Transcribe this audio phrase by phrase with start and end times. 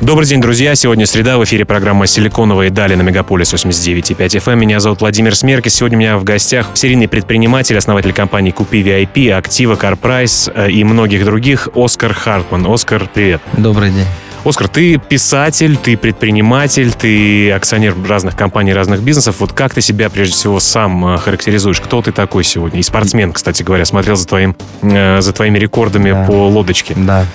[0.00, 0.74] Добрый день, друзья.
[0.74, 1.36] Сегодня среда.
[1.36, 4.56] В эфире программа «Силиконовые дали» на Мегаполис 89.5 FM.
[4.56, 5.74] Меня зовут Владимир Смеркис.
[5.74, 11.26] Сегодня у меня в гостях серийный предприниматель, основатель компании «KupiVIP», «Aktivo», «CarPrice» э, и многих
[11.26, 12.66] других Оскар Хартман.
[12.66, 13.42] Оскар, привет.
[13.58, 14.06] Добрый день.
[14.42, 19.36] Оскар, ты писатель, ты предприниматель, ты акционер разных компаний, разных бизнесов.
[19.40, 21.78] Вот как ты себя прежде всего сам э, характеризуешь?
[21.82, 22.80] Кто ты такой сегодня?
[22.80, 26.24] И спортсмен, кстати говоря, смотрел за, твоим, э, за твоими рекордами Да.
[26.24, 26.94] по лодочке.
[26.96, 27.26] Да.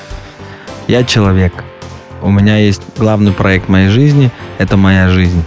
[0.88, 1.54] Я человек.
[2.26, 5.44] У меня есть главный проект моей жизни– это моя жизнь.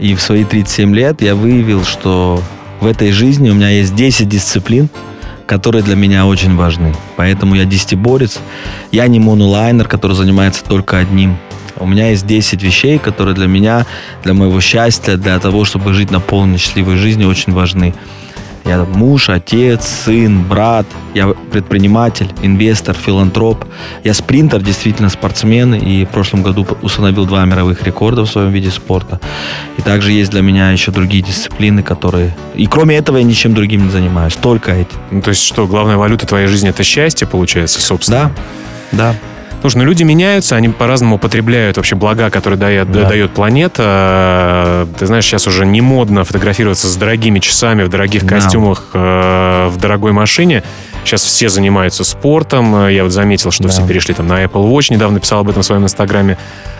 [0.00, 2.42] И в свои 37 лет я выявил, что
[2.80, 4.88] в этой жизни у меня есть 10 дисциплин,
[5.46, 6.92] которые для меня очень важны.
[7.14, 8.40] Поэтому я десятиборец.
[8.90, 11.36] Я не монолайнер, который занимается только одним.
[11.76, 13.86] У меня есть 10 вещей, которые для меня,
[14.24, 17.94] для моего счастья, для того, чтобы жить наполненной счастливой жизнью, очень важны.
[18.64, 23.64] Я муж, отец, сын, брат, я предприниматель, инвестор, филантроп.
[24.04, 28.70] Я спринтер, действительно спортсмен, и в прошлом году установил два мировых рекорда в своем виде
[28.70, 29.20] спорта.
[29.76, 32.34] И также есть для меня еще другие дисциплины, которые...
[32.54, 34.98] И кроме этого я ничем другим не занимаюсь, только этим.
[35.10, 38.32] Ну, то есть что, главная валюта твоей жизни– это счастье, получается, собственно?
[38.92, 39.33] Да, да.
[39.64, 43.08] Слушай, ну люди меняются, они по-разному потребляют вообще блага, которые дает, Да.
[43.08, 44.86] дает планета.
[44.98, 48.34] Ты знаешь, сейчас уже не модно фотографироваться с дорогими часами, в дорогих Да.
[48.34, 50.64] костюмах, э, в дорогой машине.
[51.04, 52.74] Сейчас все занимаются спортом.
[52.86, 53.68] Э, Я вот заметил, что Да.
[53.68, 56.38] все перешли там на Apple Watch, недавно писал об этом в своем инстаграме.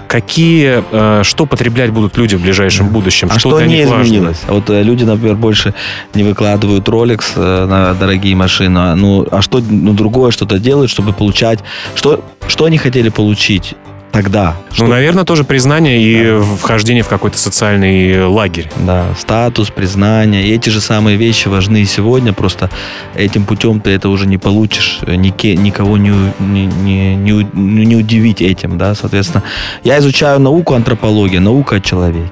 [0.09, 3.29] Какие, э, что потреблять будут люди в ближайшем будущем?
[3.33, 4.03] А что, для не них важно?
[4.05, 4.41] изменилось?
[4.47, 5.75] Вот э, люди, например, больше
[6.15, 8.79] не выкладывают Rolex э, на дорогие машины.
[8.79, 11.61] А, Ну, а что ну, другое что-то делают, чтобы получать...
[11.95, 13.75] Что, что они хотели получить
[14.15, 14.55] тогда?
[14.71, 18.71] Ну, Что- наверное, тоже признание и вхождение в какой-то социальный лагерь.
[18.77, 20.47] Да, статус, признание.
[20.47, 22.33] И эти же самые вещи важны и сегодня.
[22.33, 22.71] Просто
[23.17, 25.01] этим путем ты это уже не получишь.
[25.03, 27.45] э, Нике, никого не, не, не, не,
[27.87, 29.43] не удивить этим, да, соответственно.
[29.83, 32.31] Я изучаю науку антропология, наука о человеке.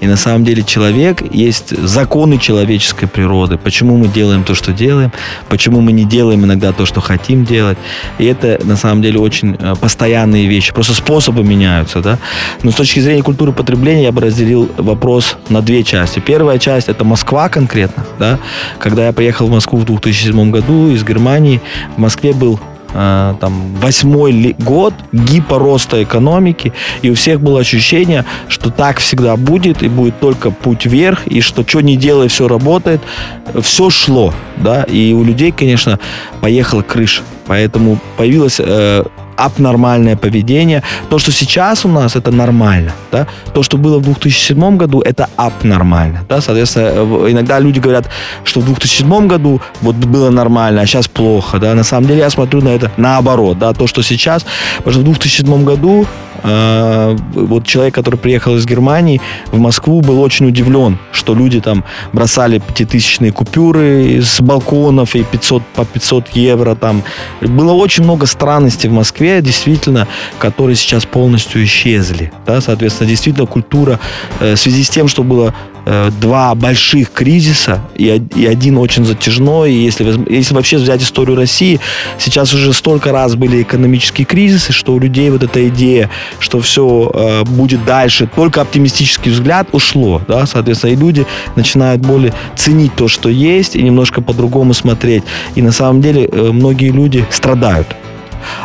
[0.00, 3.58] И на самом деле человек есть законы человеческой природы.
[3.58, 5.12] Почему мы делаем то, что делаем,
[5.48, 7.78] почему мы не делаем иногда то, что хотим делать.
[8.18, 10.72] И это на самом деле очень э, постоянные вещи.
[10.72, 12.18] Просто способы меняются, да.
[12.62, 16.20] Но с точки зрения культуры потребления я бы разделил вопрос на две части.
[16.20, 18.38] Первая часть это Москва конкретно, да.
[18.78, 21.60] Когда я приехал в Москву в 2007 году из Германии,
[21.96, 22.60] в Москве был
[22.92, 26.72] там восьмой год гипороста экономики,
[27.02, 31.40] и у всех было ощущение, что так всегда будет, и будет только путь вверх, и
[31.40, 33.00] что что не делай, все работает,
[33.62, 35.98] все шло, да, и у людей, конечно,
[36.40, 39.04] поехала крыша, поэтому появилось э,
[39.38, 40.82] абнормальное поведение.
[41.08, 45.28] То, что сейчас у нас, это нормально, да, то, что было в 2007 году, это
[45.36, 48.10] абнормально, да, соответственно, иногда люди говорят,
[48.44, 52.30] что в 2007 году вот было нормально, а сейчас плохо, да, на самом деле я
[52.30, 54.44] смотрю на это наоборот, да, то, что сейчас,
[54.78, 56.06] потому что в 2007 году
[56.42, 62.58] вот человек, который приехал из Германии в Москву, был очень удивлен, что люди там бросали
[62.58, 67.02] пятитысячные купюры с балконов и 500 по 500 евро там.
[67.40, 70.06] Было очень много странностей в Москве, действительно,
[70.38, 72.32] которые сейчас полностью исчезли.
[72.46, 72.60] Да?
[72.60, 73.98] Соответственно, действительно культура
[74.40, 75.77] э, в связи с тем, что было э,
[76.20, 79.72] два больших кризиса и, и один очень затяжной.
[79.72, 81.80] И если, если вообще взять историю России,
[82.18, 87.44] сейчас уже столько раз были экономические кризисы, что у людей вот эта идея, что все
[87.46, 90.20] будет дальше, только оптимистический взгляд ушло.
[90.28, 90.46] Да?
[90.46, 91.26] Соответственно, и люди
[91.56, 95.24] начинают более ценить то, что есть, и немножко по-другому смотреть.
[95.54, 97.88] И на самом деле э, многие люди страдают.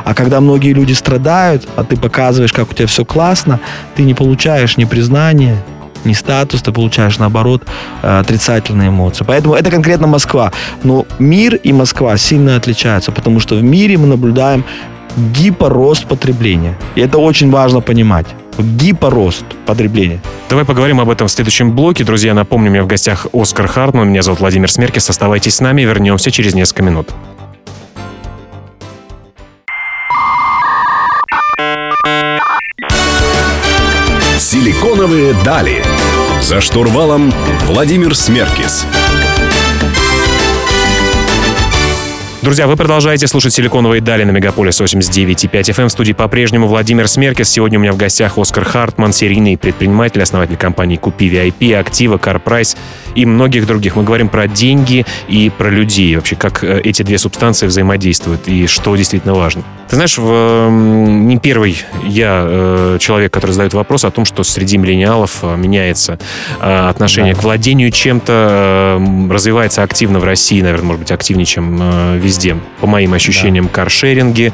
[0.03, 3.59] А когда многие люди страдают, а ты показываешь, как у тебя все классно,
[3.95, 5.61] ты не получаешь ни признания,
[6.05, 7.63] ни статус, ты получаешь, наоборот,
[8.01, 9.25] э, отрицательные эмоции.
[9.25, 10.51] Поэтому это конкретно Москва.
[10.83, 14.63] Но мир и Москва сильно отличаются, потому что в мире мы наблюдаем
[15.15, 16.77] гипорост потребления.
[16.95, 18.27] И это очень важно понимать.
[18.57, 20.19] Гипорост потребления.
[20.49, 22.03] Давай поговорим об этом в следующем блоке.
[22.03, 24.09] Друзья, напомню, у меня в гостях Оскар Хартман.
[24.09, 25.09] Меня зовут Владимир Смеркис.
[25.09, 25.81] Оставайтесь с нами.
[25.81, 27.09] Вернемся через несколько минут.
[34.37, 35.83] Силиконовые дали.
[36.43, 37.33] За штурвалом
[37.67, 38.85] Владимир Смеркис.
[42.41, 45.81] Друзья, вы продолжаете слушать «Силиконовые дали» на Мегаполис 89.5 FM.
[45.83, 45.87] Эм.
[45.87, 47.47] В студии по-прежнему Владимир Смеркис.
[47.47, 52.75] Сегодня у меня в гостях Оскар Хартман, серийный предприниматель, основатель компании «Купи VIP», «Актива», «Карпрайс»
[53.15, 53.95] и многих других.
[53.95, 56.15] Мы говорим про деньги и про людей.
[56.15, 59.63] Вообще, как э, эти две субстанции взаимодействуют и что действительно важно.
[59.89, 64.77] Ты знаешь, в, не первый я э, человек, который задает вопрос о том, что среди
[64.77, 66.17] миллениалов э, меняется
[66.59, 67.39] отношение да.
[67.39, 72.57] к владению чем-то, развивается активно в России, наверное, может быть, активнее, чем везде.
[72.79, 73.71] По моим ощущениям, да.
[73.71, 74.53] каршеринги,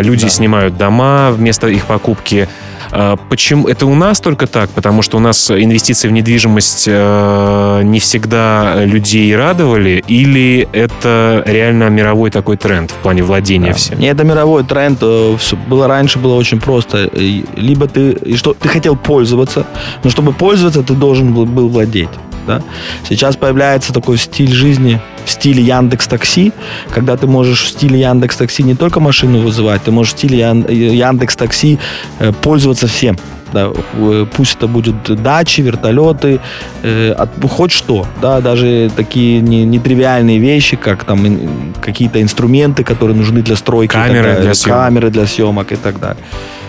[0.00, 0.28] люди да.
[0.28, 2.48] снимают дома вместо их покупки.
[2.92, 4.70] А, почему это у нас только так?
[4.70, 11.88] Потому что у нас инвестиции в недвижимость э, не всегда людей радовали, или это реально
[11.88, 13.74] мировой такой тренд в плане владения да.
[13.74, 13.98] всем?
[13.98, 14.98] Не, это мировой тренд.
[15.00, 15.36] Э,
[15.66, 17.10] было раньше было очень просто.
[17.56, 19.66] Либо ты что ты хотел пользоваться,
[20.04, 22.10] но чтобы пользоваться, ты должен был владеть.
[22.46, 22.62] Да?
[23.08, 26.52] Сейчас появляется такой стиль жизни в стиле Яндекс Такси,
[26.90, 30.38] когда ты можешь в стиле Яндекс Такси не только машину вызывать, ты можешь в стиле
[30.38, 31.78] Яндекс Такси
[32.18, 33.16] э, пользоваться всем.
[33.52, 36.40] Да, э, пусть это будут дачи, вертолеты,
[36.82, 43.42] э, хоть что, да, даже такие не, нетривиальные вещи, как там какие-то инструменты, которые нужны
[43.42, 44.80] для стройки, камеры, для, съемок.
[44.80, 46.24] камеры для съемок и так далее.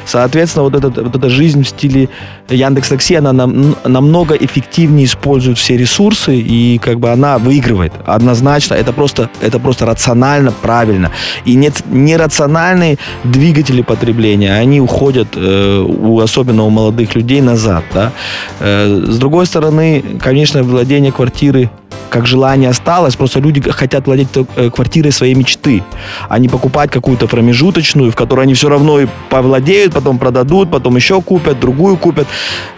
[0.05, 2.09] Соответственно, вот, этот, вот эта жизнь в стиле
[2.49, 7.93] Яндекс Такси, она нам, намного эффективнее использует все ресурсы, и как бы она выигрывает.
[8.05, 11.11] Однозначно, это просто, это просто рационально, правильно.
[11.45, 17.83] И нет, нерациональные двигатели потребления, они уходят, э, у, особенно у молодых людей, назад.
[17.93, 18.11] Да?
[18.59, 21.69] Э, с другой стороны, конечно, владение квартиры
[22.13, 25.83] как желание осталось, просто люди хотят владеть э, квартирой своей мечты,
[26.29, 30.95] а не покупать какую-то промежуточную, в которой они все равно и повладеют, потом продадут, потом
[30.95, 32.27] еще купят, другую купят.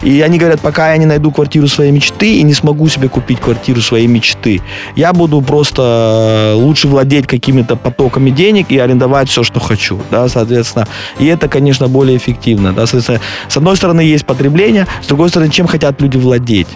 [0.02, 3.38] И они говорят, пока я не найду квартиру своей мечты и не смогу себе купить
[3.38, 4.62] квартиру своей мечты,
[4.96, 10.28] я буду просто э, лучше владеть какими-то потоками денег и арендовать все, что хочу, да,
[10.28, 10.88] соответственно.
[11.18, 13.20] И это, конечно, более эффективно, да, соответственно.
[13.48, 16.68] С одной стороны, есть потребление, с другой стороны, чем хотят люди владеть?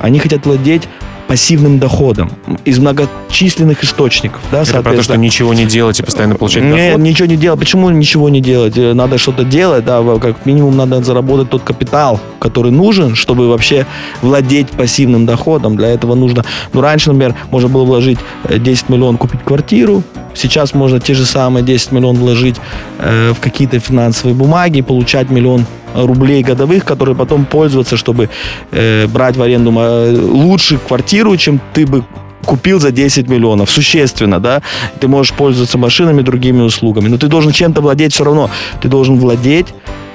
[0.00, 0.88] Они хотят владеть
[1.28, 2.32] пассивным доходом
[2.64, 4.40] из многочисленных источников.
[4.50, 7.00] Да, Это про то, что ничего не делать и постоянно получать не, доход?
[7.02, 7.60] Ничего не делать.
[7.60, 8.78] Почему ничего не делать?
[8.78, 13.86] Э, надо что-то делать, да, как минимум надо заработать тот капитал, который нужен, чтобы вообще
[14.22, 15.76] владеть пассивным доходом.
[15.76, 18.18] Для этого нужно, ну, раньше, например, можно было вложить
[18.48, 20.02] 10 э, миллионов, купить квартиру,
[20.34, 22.56] сейчас можно те же самые 10 миллионов вложить
[22.98, 28.28] э, в какие-то финансовые бумаги, получать миллион рублей годовых, которые потом пользоваться, чтобы
[28.72, 32.04] э, брать в аренду лучше квартиру, чем ты бы
[32.44, 34.62] купил за 10 миллионов, существенно, да,
[35.00, 38.50] ты можешь пользоваться машинами, другими услугами, но ты должен чем-то владеть все равно,
[38.80, 39.66] ты должен владеть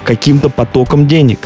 [0.04, 1.40] каким-то потоком денег.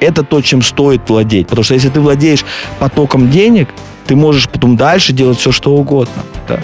[0.00, 2.44] Это то, чем стоит владеть, потому что если ты владеешь
[2.78, 3.68] потоком денег,
[4.06, 6.22] ты можешь потом дальше делать все, что угодно.
[6.48, 6.58] Да.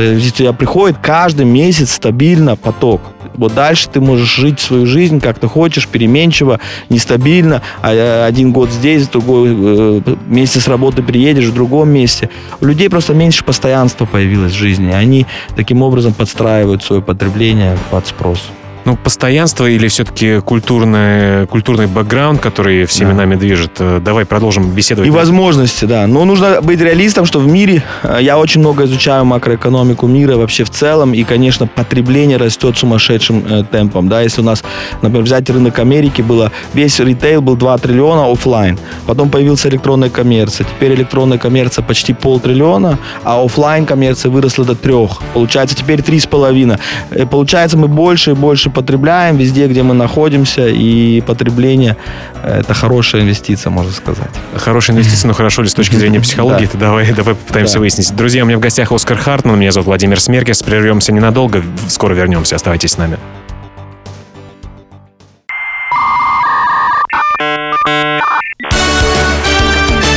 [0.00, 3.02] Если у тебя приходит каждый месяц стабильно поток,
[3.34, 7.62] вот дальше ты можешь жить свою жизнь, как ты хочешь, переменчиво, нестабильно.
[7.82, 12.30] А э, один год здесь, другой э, месяц с работы приедешь в другом месте.
[12.60, 14.90] У людей просто меньше постоянства появилось в жизни.
[14.90, 18.50] Они таким образом подстраивают свое потребление под спрос.
[18.86, 23.16] Ну, постоянство или все-таки культурный, культурный бэкграунд, который всеми да.
[23.16, 23.72] нами движет?
[23.80, 25.08] Э, давай продолжим беседовать.
[25.08, 26.06] И возможности, да.
[26.06, 30.62] Но нужно быть реалистом, что в мире, э, я очень много изучаю макроэкономику мира вообще
[30.62, 34.08] в целом, и, конечно, потребление растет сумасшедшим э, темпом.
[34.08, 34.62] Да, если у нас,
[35.02, 40.64] например, взять рынок Америки, было весь ритейл был 2 триллиона офлайн, потом появился электронная коммерция,
[40.64, 45.22] теперь электронная коммерция почти полтриллиона, а офлайн коммерция выросла до трех.
[45.34, 46.76] Получается, теперь три с половиной.
[47.10, 51.96] Э, получается, мы больше и больше потребляем везде, где мы находимся, и потребление–
[52.44, 54.28] это хорошая инвестиция, можно сказать.
[54.54, 56.68] Хорошая инвестиция, но хорошо ли с точки зрения психологии?
[56.74, 56.78] Да.
[56.78, 57.80] Давай, давай попытаемся да.
[57.80, 58.14] выяснить.
[58.14, 60.62] Друзья, у меня в гостях Оскар Хартман, меня зовут Владимир Смеркес.
[60.62, 63.16] Прервемся ненадолго, скоро вернемся, оставайтесь с нами.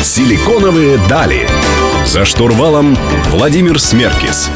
[0.04, 1.48] Силиконовые дали.
[2.06, 2.98] За штурвалом
[3.32, 4.50] Владимир Смеркис.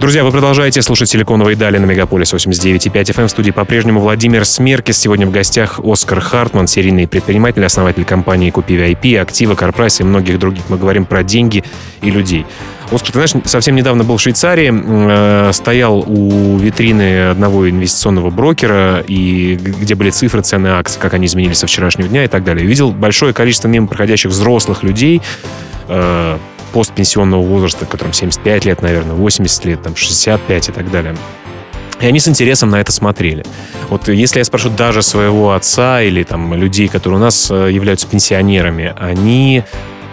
[0.00, 3.26] Друзья, вы продолжаете слушать «Силиконовые дали» на Мегаполис 89.5 FM.
[3.26, 4.96] В студии по-прежнему Владимир Смеркис.
[4.96, 10.38] Сегодня в гостях Оскар Хартман, серийный предприниматель, основатель компании «Купи VIP», «Актива», «Карпрайс» и многих
[10.38, 10.62] других.
[10.70, 11.64] Мы говорим про деньги
[12.00, 12.46] и людей.
[12.90, 19.04] Оскар, ты знаешь, совсем недавно был в Швейцарии, э, стоял у витрины одного инвестиционного брокера,
[19.06, 22.66] и где были цифры, цены акций, как они изменились со вчерашнего дня и так далее.
[22.66, 25.20] Видел большое количество мимо проходящих взрослых людей,
[25.88, 26.38] э,
[26.72, 31.16] постпенсионного возраста, которым 75 лет, наверное, 80 лет, там 65 и так далее.
[32.00, 33.44] И они с интересом на это смотрели.
[33.90, 38.06] Вот если я спрошу даже своего отца или там людей, которые у нас э, являются
[38.06, 39.64] пенсионерами, они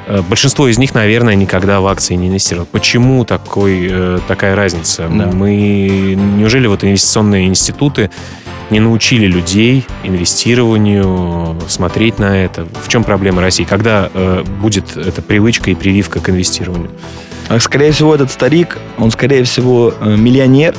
[0.08, 2.66] Э, большинство из них, наверное, никогда в акции не инвестировало.
[2.66, 5.08] Почему такой, э, такая разница?
[5.10, 5.28] Да.
[5.28, 8.10] Мы неужели вот инвестиционные институты
[8.70, 12.68] не научили людей инвестированию, смотреть на это?
[12.84, 13.64] В чем проблема России?
[13.64, 16.92] Когда э, будет эта привычка и прививка к инвестированию?
[17.60, 20.76] Скорее всего, этот старик, он, скорее всего, э, миллионер,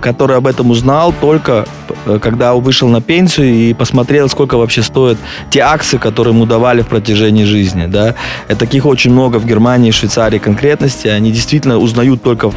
[0.00, 1.66] который об этом узнал только
[2.06, 5.18] э, когда вышел на пенсию и посмотрел, сколько вообще стоят
[5.50, 7.86] те акции, которые ему давали в протяжении жизни.
[7.86, 8.14] Да?
[8.48, 11.08] И таких очень много в Германии, Швейцарии конкретности.
[11.08, 12.50] Они действительно узнают только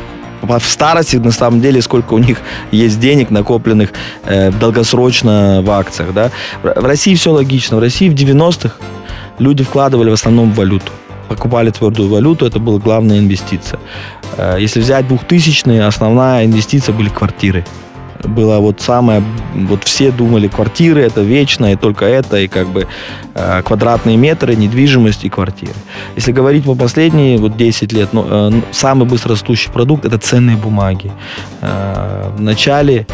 [0.43, 2.37] в старости, на самом деле, сколько у них
[2.71, 3.89] есть денег, накопленных
[4.25, 6.13] э, долгосрочно в акциях.
[6.13, 6.31] Да?
[6.61, 7.77] В России все логично.
[7.77, 8.75] В России в 90-х
[9.39, 10.91] люди вкладывали в основном в валюту
[11.27, 13.79] покупали твердую валюту, это была главная инвестиция.
[14.37, 17.65] Э, если взять 2000-е, основная инвестиция были квартиры.
[18.23, 19.23] Было вот самое,
[19.55, 22.87] вот все думали, квартиры это вечно, и только это, и как бы
[23.33, 25.73] э, квадратные метры, недвижимость и квартиры.
[26.15, 31.11] Если говорить по последние вот 10 лет, ну, э, самый быстрорастущий продукт это ценные бумаги.
[31.61, 33.07] В начале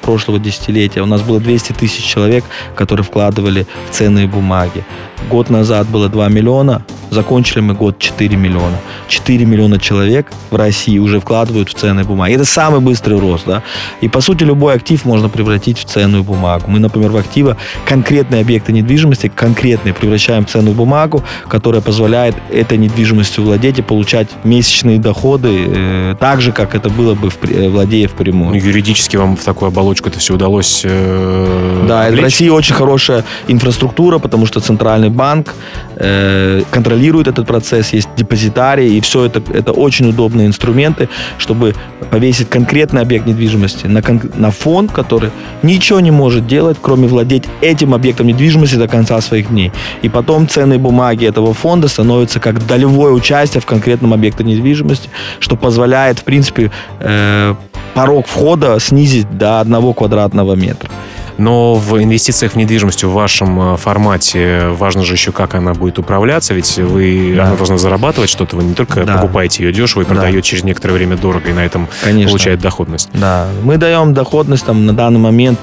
[0.00, 4.84] прошлого десятилетия у нас было 200 тысяч человек, которые вкладывали в ценные бумаги.
[5.28, 8.76] Год назад было 2 миллиона, закончили мы год 4 миллиона.
[9.08, 12.34] 4 миллиона человек в России уже вкладывают в ценные бумаги.
[12.34, 13.44] Это самый быстрый рост.
[13.46, 13.62] Да?
[14.00, 16.64] И, по сути, любой актив можно превратить в ценную бумагу.
[16.68, 22.78] Мы, например, в активы конкретные объекты недвижимости, конкретные, превращаем в ценную бумагу, которая позволяет этой
[22.78, 27.68] недвижимостью владеть и получать месячные доходы, э, так же, как это было бы, в, э,
[27.68, 28.50] владея впрямую.
[28.50, 33.24] Ну, юридически вам в такую оболочку это все удалось э, Да, в России очень хорошая
[33.48, 35.54] инфраструктура, потому что центральный банк
[36.00, 41.74] э, контролирует этот процесс, есть депозитарий, и все это, это очень удобные инструменты, чтобы
[42.10, 44.02] повесить конкретный объект недвижимости на,
[44.34, 45.30] на фонд, который
[45.62, 49.70] ничего не может делать, кроме владеть этим объектом недвижимости до конца своих дней.
[50.02, 55.56] И потом ценные бумаги этого фонда становятся как долевое участие в конкретном объекте недвижимости, что
[55.56, 57.54] позволяет, в принципе, э,
[57.94, 60.90] порог входа снизить до одного квадратного метра.
[61.38, 65.98] Но в инвестициях в недвижимость в вашем э, формате важно же еще, как она будет
[65.98, 67.46] управляться, ведь вы, да.
[67.46, 69.16] она должна зарабатывать что-то, вы не только да.
[69.16, 70.42] покупаете ее дешево и продаете да.
[70.42, 72.30] через некоторое время дорого, и на этом Конечно.
[72.30, 73.08] получает доходность.
[73.12, 75.58] Да, мы даем доходность там на данный момент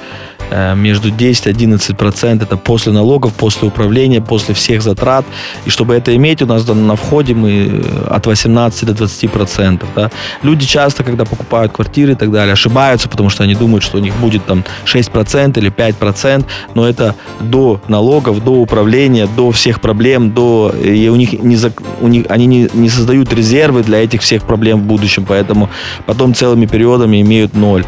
[0.76, 5.26] между 10-11% это после налогов, после управления, после всех затрат.
[5.66, 9.86] И чтобы это иметь, у нас на входе мы э, от 18 до 20%.
[9.96, 10.12] Да.
[10.44, 14.02] Люди часто, когда покупают квартиры и так далее, ошибаются, потому что они думают, что у
[14.02, 20.32] них будет там 6% или 5%, но это до налогов, до управления, до всех проблем,
[20.32, 20.74] до...
[20.84, 21.58] И у них, не,
[22.02, 25.70] у них они не, не создают резервы для этих всех проблем в будущем, поэтому
[26.06, 27.84] потом целыми периодами имеют ноль.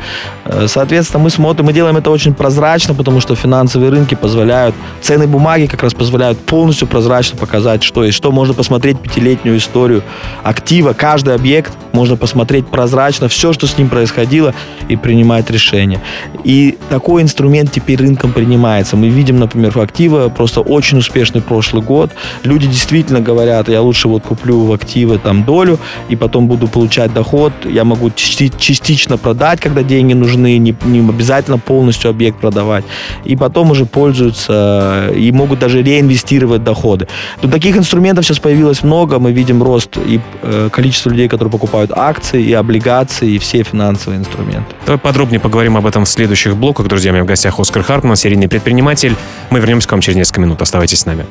[0.45, 5.27] Э, соответственно, мы смотрим, мы делаем это очень прозрачно, потому что финансовые рынки позволяют, ценные
[5.27, 10.01] бумаги как раз позволяют полностью прозрачно показать, что есть, что можно посмотреть пятилетнюю историю
[10.43, 14.53] актива, каждый объект можно посмотреть прозрачно, все, что с ним происходило,
[14.87, 16.01] и принимать решение.
[16.43, 18.95] И такой инструмент теперь рынком принимается.
[18.95, 22.11] Мы видим, например, в актива просто очень успешный прошлый год.
[22.43, 25.79] Люди действительно говорят, я лучше вот куплю в активы там долю,
[26.09, 31.57] и потом буду получать доход, я могу частично продать, когда деньги нужны, не, не обязательно
[31.57, 32.85] полностью объект продавать.
[33.25, 37.07] И потом уже пользуются и могут даже реинвестировать доходы.
[37.41, 39.19] Но таких инструментов сейчас появилось много.
[39.19, 44.19] Мы видим рост и э, количество людей, которые покупают акции, и облигации, и все финансовые
[44.19, 44.75] инструменты.
[44.85, 46.87] Давай подробнее поговорим об этом в следующих блоках.
[46.87, 49.15] Друзья, у меня в гостях Оскар Хартман, серийный предприниматель.
[49.49, 50.61] Мы вернемся к вам через несколько минут.
[50.61, 51.25] Оставайтесь с нами.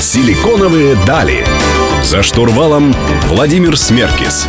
[0.00, 1.44] Силиконовые дали.
[2.02, 2.94] За штурвалом
[3.28, 4.46] Владимир Смеркис.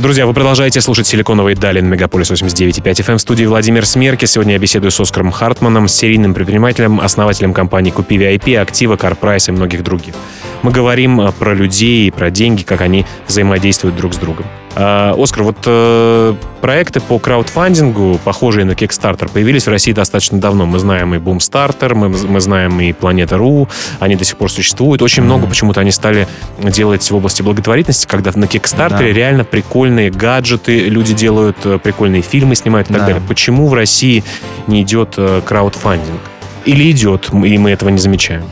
[0.00, 4.26] Друзья, вы продолжаете слушать «Силиконовые дали» на Мегаполис 89.5 FM в студии Владимир Смерки.
[4.26, 9.52] Сегодня я беседую с Оскаром Хартманом, серийным предпринимателем, основателем компании «Купи VIP», «Актива», «Карпрайс» и
[9.52, 10.14] многих других.
[10.62, 14.46] Мы говорим э, про людей, про деньги, как они взаимодействуют друг с другом.
[14.74, 20.66] А, Оскар, вот э, проекты по краудфандингу, похожие на Kickstarter, появились в России достаточно давно.
[20.66, 25.02] Мы знаем и Boomstarter, мы, мы знаем и Планета.ру, они до сих пор существуют.
[25.02, 26.28] Очень много почему-то они стали
[26.62, 29.02] делать в области благотворительности, когда на Kickstarter да.
[29.02, 33.06] реально прикольные гаджеты люди делают, э, прикольные фильмы снимают и так да.
[33.08, 33.22] далее.
[33.26, 34.22] Почему в России
[34.66, 36.20] не идет краудфандинг?
[36.64, 38.44] Или идет, и мы этого не замечаем?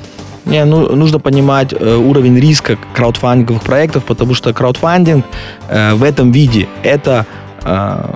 [0.47, 5.27] Не, ну, нужно понимать э, уровень риска краудфандинговых проектов, потому что краудфандинг
[5.69, 7.27] э, в этом виде это,
[7.65, 8.15] э,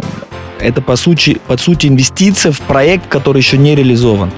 [0.61, 4.31] это по, сути, по сути инвестиция в проект, который еще не реализован.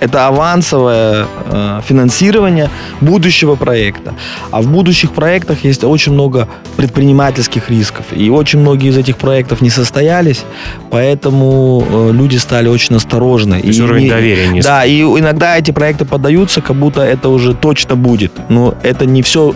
[0.00, 4.14] Это авансовое э, финансирование будущего проекта.
[4.50, 8.06] А в будущих проектах есть очень много предпринимательских рисков.
[8.12, 10.44] И очень многие из этих проектов не состоялись,
[10.90, 13.60] поэтому э, люди стали очень осторожны.
[13.60, 14.68] То есть и уровень не- доверия низкий.
[14.68, 18.32] Да, и иногда эти проекты поддаются, как будто это уже точно будет.
[18.48, 19.54] Но это не все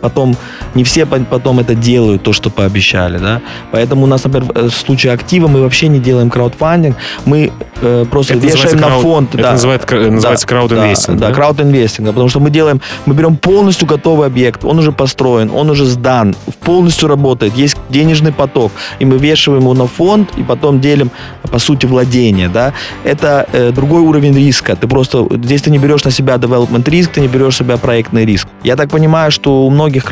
[0.00, 0.36] потом,
[0.76, 3.40] не все по- потом это делают, то, что пообещали, да.
[3.72, 7.50] Поэтому у нас, например, в- в случае актива мы вообще не делаем краудфандинг, мы
[7.82, 9.34] э, просто Это вешаем на крауд- фонд.
[9.34, 9.52] это да.
[9.52, 11.28] называет- называется краудинвестинг, Да, да?
[11.28, 15.50] да, краудинвестинг, да, потому что мы делаем, мы берем полностью готовый объект, он уже построен,
[15.52, 20.42] он уже сдан, полностью работает, есть денежный поток, и мы вешаем его на фонд, и
[20.42, 21.10] потом делим,
[21.50, 22.72] по сути, владение, да.
[23.04, 24.74] Это э, другой уровень риска.
[24.76, 27.76] Ты просто, здесь ты не берешь на себя development риск, ты не берешь на себя
[27.76, 28.48] проектный риск.
[28.64, 30.04] Я так понимаю, что у многих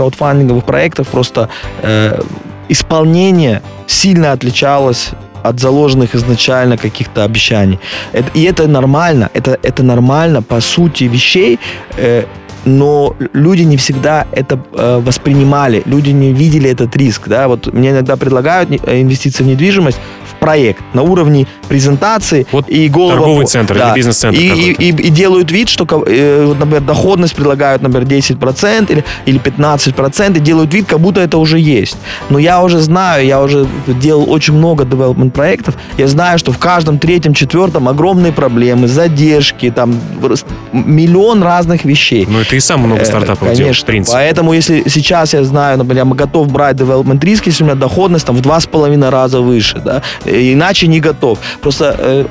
[0.54, 1.48] краудфандинговых проектов просто
[1.82, 2.20] э,
[2.68, 5.10] исполнение сильно отличалось
[5.42, 7.78] от заложенных изначально каких-то обещаний.
[8.12, 11.58] Это- и это нормально, это, это нормально по сути вещей,
[11.98, 12.24] э,
[12.66, 17.28] но люди не всегда это э, воспринимали, люди не видели этот риск.
[17.28, 17.46] Да?
[17.46, 19.98] Вот мне иногда предлагают э, инвестиции в недвижимость
[20.44, 23.16] проект на уровне презентации Вот и голого...
[23.18, 24.82] торговый центр или бизнес-центр И, и, какой-то.
[24.82, 30.40] и- и делают вид, что, э, например, доходность предлагают, например, 10% или, или 15%, и
[30.40, 31.96] делают вид, как будто это уже есть.
[32.28, 36.58] Но я уже знаю, я уже делал очень много development проектов, я знаю, что в
[36.58, 39.98] каждом третьем, четвертом огромные проблемы, задержки, там
[40.72, 42.26] миллион разных вещей.
[42.28, 43.56] Ну, и ты сам много Э, стартапов Конечно.
[43.58, 44.16] делаешь, в принципе.
[44.18, 48.26] Поэтому, если сейчас я знаю, например, я готов брать development риск, если у меня доходность
[48.26, 50.02] там в два с половиной раза выше, да,
[50.34, 51.38] иначе не готов.
[51.60, 52.26] Просто э,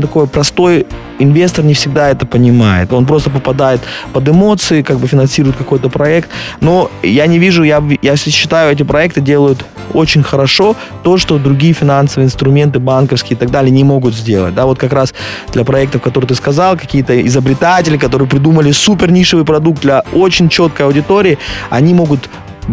[0.00, 0.86] такой простой
[1.18, 2.92] инвестор не всегда это понимает.
[2.92, 3.80] Он просто попадает
[4.12, 6.30] под эмоции, как бы финансирует какой-то проект.
[6.60, 11.72] Но я не вижу, я, я считаю, эти проекты делают очень хорошо то, что другие
[11.72, 14.54] финансовые инструменты, банковские и так далее, не могут сделать.
[14.54, 15.14] Да, вот как раз
[15.52, 20.86] для проектов, которые ты сказал, какие-то изобретатели, которые придумали супер нишевый продукт для очень четкой
[20.86, 21.38] аудитории,
[21.70, 22.28] они могут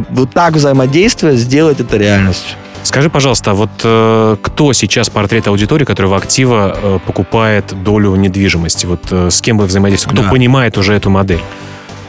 [0.09, 2.57] вот так взаимодействуя сделать это реальностью.
[2.83, 8.15] Скажи, пожалуйста, а вот э, кто сейчас портрет аудитории, которая в актива э, покупает долю
[8.15, 8.85] недвижимости?
[8.85, 10.15] Вот э, с кем вы взаимодействуете?
[10.15, 10.31] Кто Да.
[10.31, 11.39] понимает уже эту модель?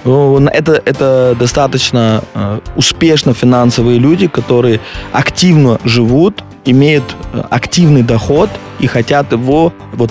[0.04, 4.80] Ну, Это, это достаточно э, успешно финансовые люди, которые
[5.12, 8.50] активно живут, имеют э, активный доход
[8.80, 10.10] и хотят его вот,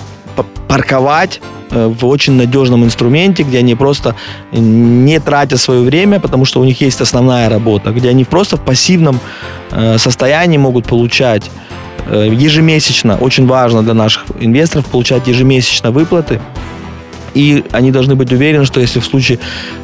[0.68, 4.14] парковать э, в очень надежном инструменте, где они просто
[4.52, 8.60] не тратя свое время, потому что у них есть основная работа, где они просто в
[8.60, 9.20] пассивном
[9.70, 11.50] э, состоянии могут получать
[12.06, 16.40] э, ежемесячно, очень важно для наших инвесторов, получать ежемесячно выплаты,
[17.34, 19.38] и они должны быть уверены, что если в случае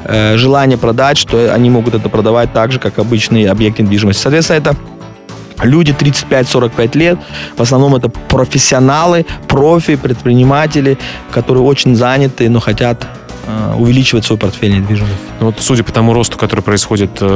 [0.05, 4.23] э, желания продать, что они могут это продавать так же, как обычный объект недвижимости.
[4.23, 4.77] Соответственно, это
[5.63, 7.19] люди 35-45 лет,
[7.57, 10.99] в основном это профессионалы, профи, предприниматели,
[11.31, 13.07] которые очень заняты, но хотят
[13.47, 15.17] э, увеличивать свой портфель недвижимости.
[15.41, 17.27] Ну, Вот, судя по тому росту, который происходит э,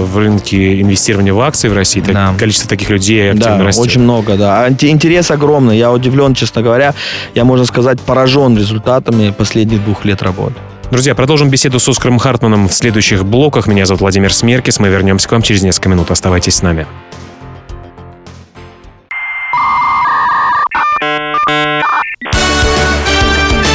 [0.00, 2.34] в рынке инвестирования в акции в России, так- Да.
[2.38, 3.84] количество таких людей активно Да, растет.
[3.84, 4.64] очень много, да.
[4.64, 5.76] А инте- Интерес огромный.
[5.78, 6.94] Я удивлен, честно говоря.
[7.34, 10.54] Я, можно сказать, поражен результатами последних двух лет работы.
[10.90, 13.66] Друзья, продолжим беседу с Оскаром Хартманом в следующих блоках.
[13.68, 14.80] Меня зовут Владимир Смеркис.
[14.80, 16.10] Мы вернемся к вам через несколько минут.
[16.10, 16.86] Оставайтесь с нами.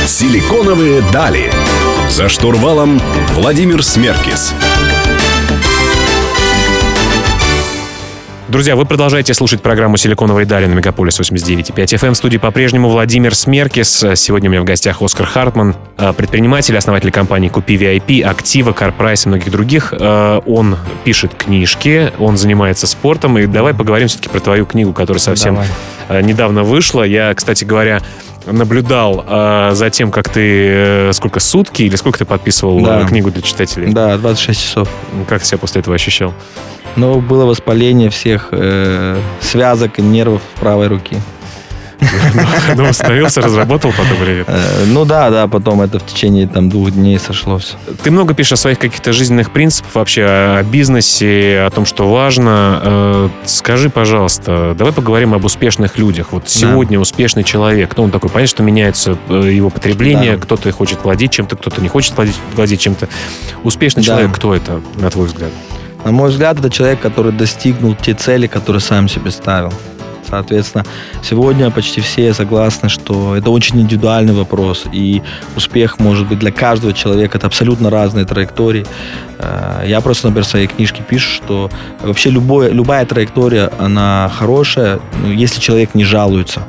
[0.06, 1.52] Силиконовые дали.
[2.10, 3.02] За штурвалом
[3.34, 4.54] Владимир Смеркис.
[8.48, 12.12] Друзья, вы продолжаете слушать программу «Силиконовые дали» на Мегаполис 89.5 FM.
[12.12, 14.06] В студии по-прежнему Владимир Смеркис.
[14.16, 19.26] Сегодня у меня в гостях Оскар Хартман, э, предприниматель, основатель компании «Купи VIP», «Актива», «Карпрайс»
[19.26, 19.92] и многих других.
[19.92, 23.40] Э, Он пишет книжки, он занимается спортом.
[23.40, 25.68] И давай поговорим все-таки про твою книгу, которая совсем Давай.
[26.10, 27.04] Э, недавно вышла.
[27.04, 28.02] Я, кстати говоря,
[28.46, 30.40] наблюдал э, за тем, как ты
[30.70, 33.02] э, сколько сутки или сколько ты подписывал Да.
[33.02, 33.92] э, книгу для читателей.
[33.92, 34.90] Да, 26 часов.
[35.28, 36.34] Как ты себя после этого ощущал?
[36.96, 41.18] Но было воспаление всех э, связок и нервов правой руки.
[42.76, 44.44] Ну, восстановился, разработал потом или?
[44.48, 47.76] Э, ну да, да, потом это в течение там двух дней сошло все.
[48.04, 52.82] Ты много пишешь о своих каких-то жизненных принципах, вообще о бизнесе, о том, что важно.
[52.84, 56.28] Э, Скажи, пожалуйста, давай поговорим об успешных людях.
[56.32, 61.04] Вот сегодня успешный человек, ну, он такой, понятно, что меняется э, его потребление, кто-то хочет
[61.04, 63.08] владеть чем-то, кто-то не хочет владеть, владеть чем-то.
[63.64, 65.52] Успешный человек, кто это, на твой взгляд?
[66.04, 69.74] На мой взгляд, это человек, который достигнул те цели, которые сам себе ставил.
[70.30, 70.84] Соответственно,
[71.24, 75.22] сегодня почти все согласны, что это очень индивидуальный вопрос, и
[75.56, 78.86] успех может быть для каждого человека, это абсолютно разные траектории.
[79.40, 81.70] Э, Я просто, например, в своей книжке пишу, что
[82.02, 86.62] вообще любое, любая траектория, она хорошая, ну, если человек не жалуется.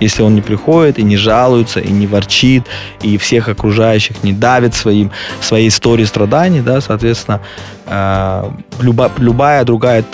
[0.00, 2.62] Если он не приходит и не жалуется, и не ворчит,
[3.02, 7.40] и всех окружающих не давит своим, своей историей страданий, да, соответственно,
[7.86, 10.04] э, люба, любая другая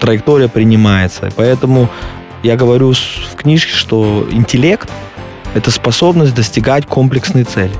[0.00, 1.30] траектория принимается.
[1.36, 1.88] Поэтому
[2.42, 4.88] я говорю в книжке, что интеллект–
[5.54, 7.74] это способность достигать комплексной цели.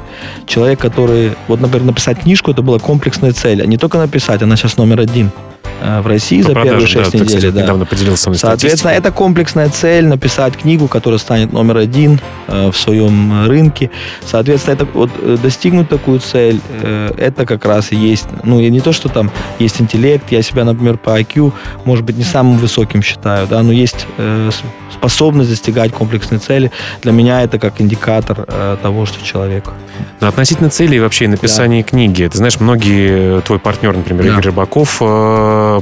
[0.47, 4.57] Человек, который, вот, например, написать книжку, это была комплексная цель, а не только написать, она
[4.57, 5.31] сейчас номер один–
[5.81, 7.41] в России По за продаже, первые 6 да, недель.
[7.41, 7.63] Ты, да.
[7.63, 13.47] недавно поделился Соответственно, это комплексная цель написать книгу, которая станет номер один э, в своем
[13.47, 13.91] рынке.
[14.25, 18.69] Соответственно, это, вот, э, достигнуть такую цель, э, это как раз и есть, ну, и
[18.71, 21.53] не то, что там есть интеллект, я себя, например, по IQ,
[21.85, 24.51] может быть, не самым высоким считаю, да, но есть э,
[24.93, 26.71] способность достигать комплексной цели.
[27.03, 29.71] Для меня это как индикатор э, того, что человек.
[30.21, 31.89] Но относительно цели и вообще написания да.
[31.89, 34.31] книги, ты знаешь, многие, твой партнер, например, да.
[34.31, 35.05] Игорь Рыбаков, э,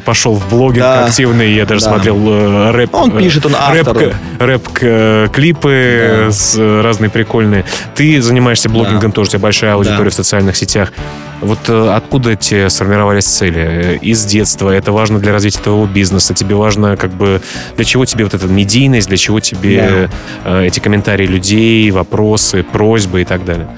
[0.04, 1.06] пошел в блогинг да.
[1.06, 1.90] активный, я даже да.
[1.90, 2.94] смотрел э, рэп.
[2.94, 3.96] Он пишет, он автор.
[3.96, 6.32] Рэп, рэп-клипы э, да.
[6.32, 7.64] с, э, разные прикольные.
[7.94, 9.14] Ты занимаешься блогингом да.
[9.14, 10.10] тоже, у тебя большая аудитория да.
[10.10, 10.92] в социальных сетях.
[11.40, 13.98] Вот откуда эти сформировались цели?
[14.00, 14.70] Из детства?
[14.70, 16.32] Это важно для развития твоего бизнеса?
[16.32, 17.42] Тебе важно, как бы,
[17.76, 19.08] для чего тебе вот эта медийность?
[19.08, 20.08] Для чего тебе
[20.44, 20.62] да.
[20.64, 23.68] эти комментарии людей, вопросы, просьбы и так далее?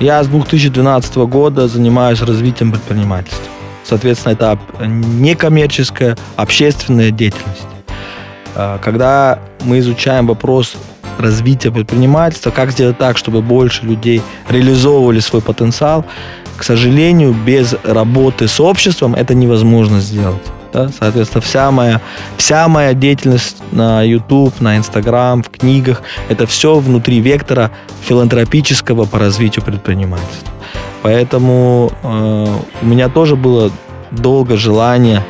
[0.00, 3.55] Я с 2012 года занимаюсь развитием предпринимательства.
[3.86, 7.66] Соответственно, это некоммерческая, общественная деятельность.
[8.54, 10.76] А, когда мы изучаем вопрос
[11.18, 16.04] развития предпринимательства, как сделать так, чтобы больше людей реализовывали свой потенциал,
[16.56, 20.42] к сожалению, без работы с обществом это невозможно сделать.
[20.72, 22.00] Соответственно, вся моя,
[22.36, 27.70] вся моя деятельность на YouTube, на Instagram, в книгах, это все внутри вектора
[28.02, 30.55] филантропического по развитию предпринимательства.
[31.06, 32.46] Поэтому э,
[32.82, 33.70] у меня тоже было
[34.10, 35.22] долго желание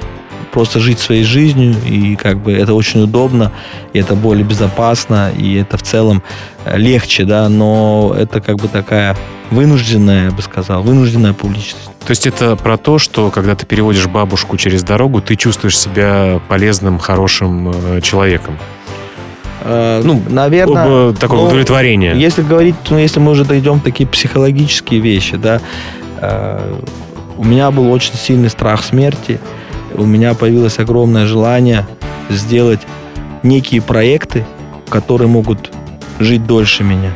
[0.50, 3.52] просто жить своей жизнью, и как бы это очень удобно,
[3.92, 6.22] и это более безопасно, и это в целом
[6.64, 9.18] э, легче, да, но это как бы такая
[9.50, 11.90] вынужденная, я бы сказал, вынужденная публичность.
[12.06, 16.40] То есть это про то, что когда ты переводишь бабушку через дорогу, ты чувствуешь себя
[16.48, 18.56] полезным, хорошим э, человеком?
[19.62, 21.12] Э, ну, наверное...
[21.12, 22.14] Такое ну, удовлетворение.
[22.16, 25.60] Если говорить, ну, если мы уже дойдем такие психологические вещи, да,
[26.20, 26.74] э,
[27.36, 29.40] у меня был очень сильный страх смерти,
[29.94, 31.86] у меня появилось огромное желание
[32.28, 32.80] сделать
[33.42, 34.44] некие проекты,
[34.88, 35.70] которые могут
[36.18, 37.12] жить дольше меня.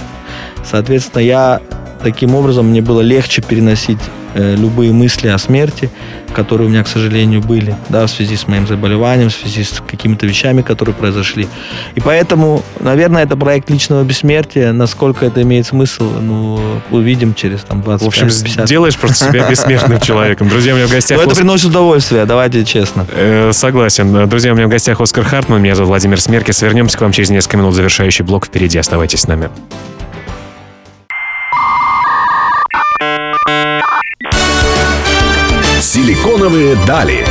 [0.64, 1.60] Соответственно, я
[2.02, 3.98] таким образом мне было легче переносить
[4.34, 5.90] э, любые мысли о смерти,
[6.32, 9.82] которые у меня, к сожалению, были, да, в связи с моим заболеванием, в связи с
[9.86, 11.48] какими-то вещами, которые произошли.
[11.94, 14.72] И поэтому, наверное, это проект личного бессмертия.
[14.72, 18.66] Насколько это имеет смысл, ну, увидим через там 20 В общем, 50.
[18.66, 20.48] делаешь просто себя бессмертным человеком.
[20.48, 21.18] Друзья, у меня в гостях...
[21.18, 23.06] Но это приносит удовольствие, давайте честно.
[23.12, 24.28] Э, согласен.
[24.28, 26.62] Друзья, у меня в гостях Оскар Хартман, меня зовут Владимир Смеркис.
[26.62, 27.74] Вернемся к вам через несколько минут.
[27.74, 28.78] Завершающий блок впереди.
[28.78, 29.50] Оставайтесь с нами.
[35.92, 37.26] Силиконовые дали.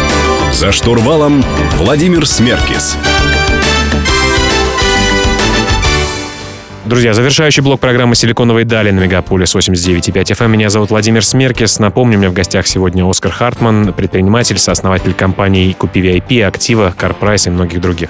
[0.51, 1.45] За штурвалом
[1.77, 2.97] Владимир Смеркис.
[6.83, 10.43] Друзья, завершающий блок программы «Силиконовые дали» на Мегаполис 89.5 FM.
[10.43, 10.51] Эм.
[10.51, 11.79] Меня зовут Владимир Смеркис.
[11.79, 17.47] Напомню, у меня в гостях сегодня Оскар Хартман, предприниматель, сооснователь компаний «Купи VIP», «Актива», «Карпрайс»
[17.47, 18.09] и многих других.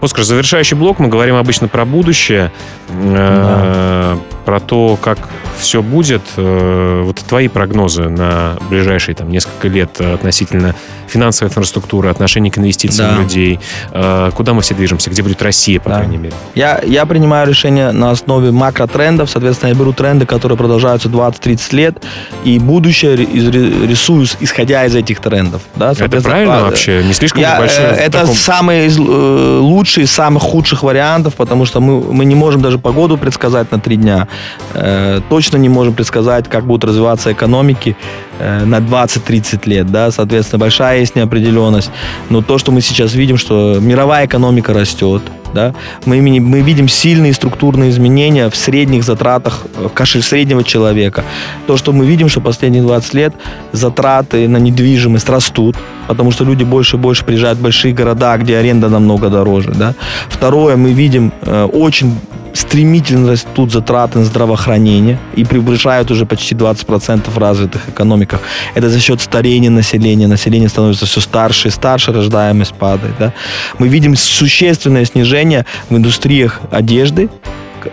[0.00, 1.00] Оскар, завершающий блок.
[1.00, 2.50] Мы говорим обычно про будущее,
[2.88, 4.16] да.
[4.42, 5.18] Э, про то, как
[5.58, 6.22] все будет.
[6.36, 10.74] Э, вот твои прогнозы на ближайшие там, несколько лет относительно
[11.06, 13.22] финансовой инфраструктуры, отношений к инвестициям да.
[13.22, 13.60] людей.
[13.92, 15.10] Э, куда мы все движемся?
[15.10, 15.96] Где будет Россия, по да.
[15.96, 16.34] крайней мере?
[16.54, 19.30] Я, я принимаю решение на основе макротрендов.
[19.30, 22.02] Соответственно, я беру тренды, которые продолжаются 20-30 лет,
[22.44, 25.62] и будущее рисую, исходя из этих трендов.
[25.76, 25.92] Да?
[25.92, 27.02] Это правильно вообще?
[27.04, 27.84] Не слишком я, большой?
[27.84, 28.34] Это таком...
[28.34, 33.18] самый лучший лучший из самых худших вариантов, потому что мы, мы не можем даже погоду
[33.18, 34.28] предсказать на три дня.
[34.74, 37.96] Э, точно не можем предсказать, как будут развиваться экономики
[38.38, 39.90] э, на 20-30 лет.
[39.90, 40.10] Да?
[40.10, 41.90] Соответственно, большая есть неопределенность.
[42.30, 45.22] Но то, что мы сейчас видим, что мировая экономика растет,
[45.54, 45.74] да?
[46.06, 51.24] Мы, мы видим сильные структурные изменения в средних затратах в кошель среднего человека.
[51.66, 53.34] То, что мы видим, что последние 20 лет
[53.72, 55.76] затраты на недвижимость растут,
[56.08, 59.72] потому что люди больше и больше приезжают в большие города, где аренда намного дороже.
[59.72, 59.94] Да?
[60.28, 62.16] Второе, мы видим э, очень
[62.52, 68.40] стремительно растут затраты на здравоохранение и превышают уже почти 20% в развитых экономиках.
[68.74, 70.26] Это за счет старения населения.
[70.26, 73.14] Население становится все старше и старше, рождаемость падает.
[73.18, 73.32] Да?
[73.78, 77.28] Мы видим существенное снижение в индустриях одежды,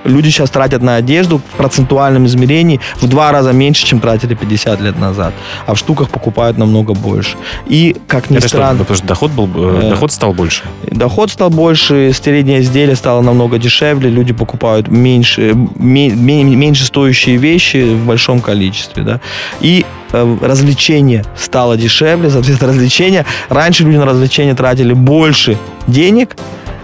[0.03, 4.81] люди сейчас тратят на одежду в процентуальном измерении в два раза меньше, чем тратили 50
[4.81, 5.33] лет назад.
[5.65, 7.37] А в штуках покупают намного больше.
[7.67, 8.75] И, как ни Это странно...
[8.75, 10.63] что, потому что доход, был, э, Э, доход стал больше?
[10.83, 17.37] Доход стал больше, среднее изделие стало намного дешевле, люди покупают меньше, ме- ме- меньше стоящие
[17.37, 19.19] вещи в большом количестве, да.
[19.61, 23.25] И э, развлечение стало дешевле, соответственно, развлечения.
[23.49, 26.35] Раньше люди на развлечения тратили больше денег,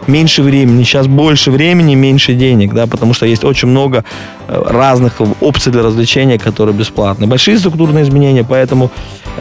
[0.07, 0.83] меньше времени.
[0.83, 4.03] Сейчас больше времени, меньше денег, да, потому что есть очень много
[4.47, 7.27] э, разных опций для развлечения, которые бесплатны.
[7.27, 8.91] Большие структурные изменения, поэтому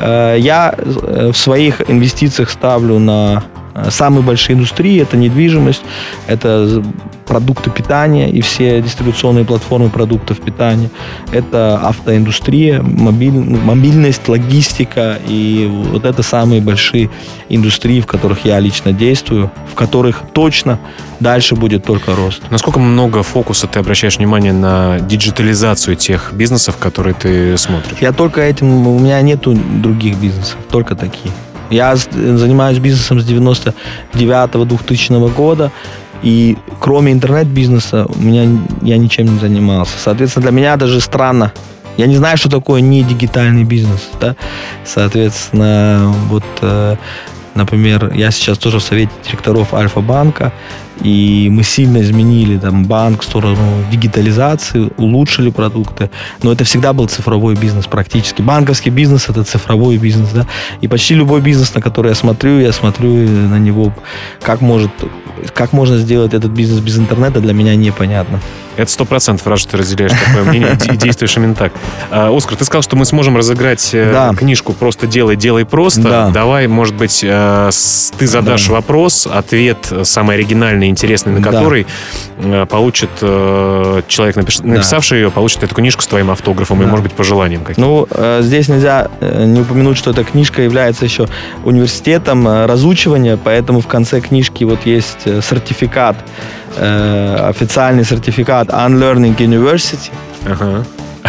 [0.01, 3.43] э, я э, в своих инвестициях ставлю на
[3.91, 5.01] самые большие индустрии.
[5.01, 5.83] Это недвижимость,
[6.27, 6.83] это
[7.27, 10.91] продукты питания и все дистрибуционные платформы продуктов питания.
[11.33, 15.19] Это автоиндустрия, мобиль- мобильность, логистика.
[15.27, 17.11] И вот это самые большие
[17.49, 20.79] индустрии, в которых я лично действую, в которых точно
[21.21, 22.43] дальше будет только рост.
[22.51, 27.99] Насколько много фокуса ты обращаешь внимание на диджитализацию тех бизнесов, которые ты смотришь?
[28.01, 31.33] Я только этим, у меня нету других бизнесов, только такие.
[31.71, 35.71] Я занимаюсь бизнесом с 99-2000 года,
[36.23, 38.49] и кроме интернет-бизнеса у меня
[38.83, 39.99] я ничем не занимался.
[39.99, 41.53] Соответственно, для меня даже странно.
[41.97, 44.09] Я не знаю, что такое не дигитальный бизнес.
[44.21, 44.37] Да?
[44.85, 46.97] Соответственно, вот, э,
[47.55, 50.53] например, я сейчас тоже в совете директоров Альфа-банка,
[51.03, 56.11] и мы сильно изменили там банк в сторону дигитализации, улучшили продукты,
[56.43, 58.43] но это всегда был цифровой бизнес практически.
[58.43, 60.47] Банковский бизнес это цифровой бизнес, да,
[60.81, 63.93] и почти любой бизнес, на который я смотрю, я смотрю на него,
[64.43, 64.91] как может,
[65.55, 68.41] как можно сделать этот бизнес без интернета, для меня непонятно.
[68.77, 71.73] Это сто процентов, раз что ты разделяешь такое мнение и действуешь именно так.
[72.11, 74.33] А, Оскар, ты сказал, что мы сможем разыграть э, Да.
[74.37, 76.03] книжку «Просто делай, делай просто».
[76.03, 76.31] Да.
[76.31, 77.71] Давай, может быть, э,
[78.19, 78.73] ты задашь Да.
[78.75, 81.51] вопрос, ответ самый оригинальный, интересный, на Да.
[81.53, 81.87] который
[82.39, 86.91] э, получит э, человек, написавший ее, получит эту книжку с твоим автографом и, Да.
[86.91, 91.05] может быть, пожеланием каким Ну, э, здесь нельзя э, не упомянуть, что эта книжка является
[91.05, 91.29] еще
[91.65, 96.17] университетом э, разучивания, поэтому в конце книжки вот есть э, сертификат,
[96.77, 100.11] э, официальный сертификат Unlearning University.
[100.47, 100.85] Ага.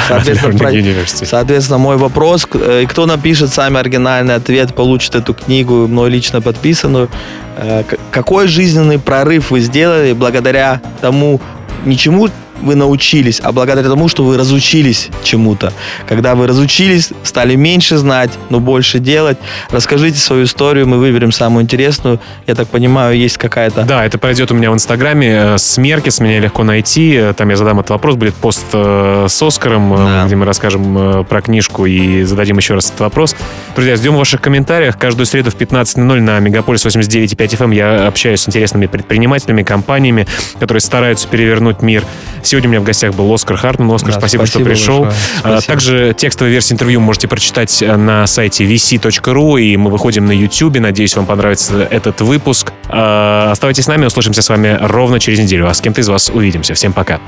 [0.08, 1.26] Соответственно, про- University.
[1.26, 7.10] Соответственно, мой вопрос, э, кто напишет самый оригинальный ответ, получит эту книгу, мной лично подписанную.
[7.58, 11.40] Э, Какой жизненный прорыв вы сделали благодаря тому,
[11.86, 12.30] ничему
[12.62, 15.74] вы научились, а благодаря тому, что вы разучились чему-то.
[16.08, 19.38] Когда вы разучились, стали меньше знать, но больше делать.
[19.72, 22.20] Расскажите свою историю, мы выберем самую интересную.
[22.48, 23.84] Я так понимаю, есть какая-то...
[23.84, 25.28] Да, это пройдет у меня в Инстаграме.
[25.56, 27.14] э, Смеркис, меня легко найти.
[27.16, 28.16] Э, Там я задам этот вопрос.
[28.16, 30.24] Будет пост э, с Оскаром, Да.
[30.26, 33.36] где мы расскажем про книжку и зададим еще раз этот вопрос.
[33.76, 34.98] Друзья, ждем ваших комментариях.
[34.98, 40.28] Каждую среду в 15.00 на Мегаполис 89.5 FM я общаюсь с интересными предпринимателями, компаниями,
[40.60, 42.04] которые стараются перевернуть мир.
[42.46, 43.92] Сегодня у меня в гостях был Оскар Хартман.
[43.92, 45.06] Оскар, Да, спасибо, что пришел.
[45.06, 45.62] А, Спасибо.
[45.62, 50.80] Также текстовую версию интервью можете прочитать э, на сайте vc.ru, и мы выходим на YouTube.
[50.80, 52.72] Надеюсь, вам понравится этот выпуск.
[52.88, 55.68] А, Оставайтесь с нами, услышимся с вами ровно через неделю.
[55.68, 56.74] А с кем-то из вас увидимся.
[56.74, 57.20] Всем пока.